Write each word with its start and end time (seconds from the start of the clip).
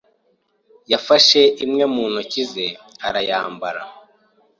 yafashe 0.91 1.41
imwe 1.65 1.83
mu 1.93 2.03
ntoki 2.11 2.43
ze 2.51 2.67
arayambara. 3.07 3.81